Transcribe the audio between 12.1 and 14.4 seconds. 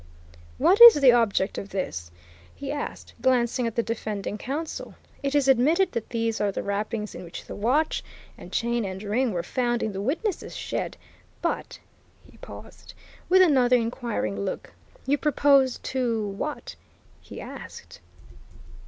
he paused, with another inquiring